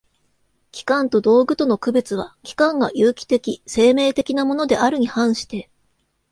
[0.71, 5.69] 器官と道具との区別は、器官が有機的（生命的）なものであるに反して